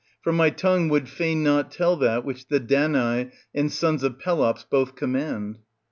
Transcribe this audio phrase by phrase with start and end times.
[0.23, 4.63] for my tongue would fain not tell that which the Danai and sons of Pelops
[4.67, 5.59] both command.